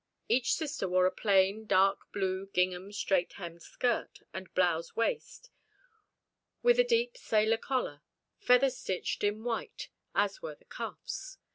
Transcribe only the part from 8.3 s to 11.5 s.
feather stitched in white, as were the cuffs.